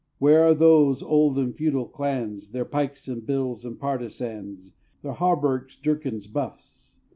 [0.17, 5.75] Where are those old and feudal clans, Their pikes, and bills, and partisans, Their hauberks,
[5.75, 6.95] jerkins, buffs?